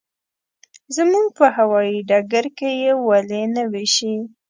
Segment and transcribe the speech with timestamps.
[0.95, 4.15] زموږ په هوايي ډګر کې یې ولې نه وېشي.